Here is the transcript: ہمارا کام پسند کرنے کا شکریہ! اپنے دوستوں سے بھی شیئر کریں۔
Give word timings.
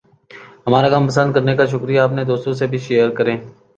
ہمارا 0.67 0.89
کام 0.89 1.07
پسند 1.07 1.33
کرنے 1.33 1.55
کا 1.55 1.65
شکریہ! 1.73 1.99
اپنے 2.01 2.23
دوستوں 2.25 2.53
سے 2.53 2.67
بھی 2.67 2.77
شیئر 2.87 3.09
کریں۔ 3.17 3.37